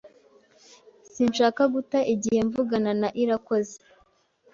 Sinshaka 1.11 1.61
guta 1.73 1.99
igihe 2.13 2.39
mvugana 2.47 2.91
na 3.01 3.09
Irakoze. 3.23 3.75